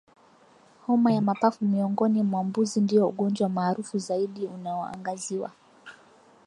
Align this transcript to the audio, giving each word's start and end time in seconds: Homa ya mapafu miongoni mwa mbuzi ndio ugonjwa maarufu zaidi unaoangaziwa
Homa 0.87 1.11
ya 1.13 1.21
mapafu 1.21 1.65
miongoni 1.65 2.23
mwa 2.23 2.43
mbuzi 2.43 2.81
ndio 2.81 3.07
ugonjwa 3.07 3.49
maarufu 3.49 3.97
zaidi 3.97 4.45
unaoangaziwa 4.47 5.51